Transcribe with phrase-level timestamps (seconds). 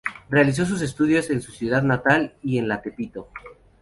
[0.31, 3.29] Realizó sus estudios en su ciudad natal y en la Tepito.